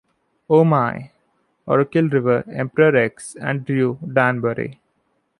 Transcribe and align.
Oh 0.49 0.63
My!, 0.63 1.11
Okkervil 1.67 2.11
River, 2.11 2.43
Emperor 2.49 2.95
X, 2.95 3.35
and 3.39 3.63
Drew 3.63 3.99
Danburry. 4.03 4.79